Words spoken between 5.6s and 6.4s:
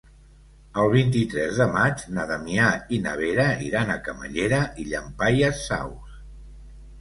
Saus.